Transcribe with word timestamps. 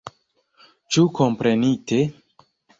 Ĉu 0.95 1.05
komprenite? 1.21 2.03